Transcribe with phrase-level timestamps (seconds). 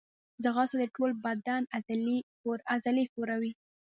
[0.43, 1.61] ځغاسته د ټول بدن
[2.73, 3.51] عضلې ښوروي